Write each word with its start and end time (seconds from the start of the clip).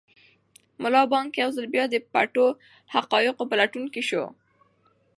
ملا 0.81 1.01
بانګ 1.11 1.29
یو 1.41 1.49
ځل 1.55 1.65
بیا 1.73 1.85
د 1.89 1.95
پټو 2.13 2.47
حقایقو 2.93 3.43
په 3.49 3.55
لټون 3.59 3.85
کې 3.93 4.01
شو. 4.09 4.25